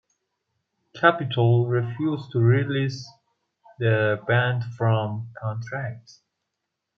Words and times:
Capitol 0.99 1.67
refused 1.67 2.31
to 2.31 2.39
release 2.39 3.07
the 3.77 4.19
band 4.27 4.63
from 4.75 5.29
contract. 5.39 6.21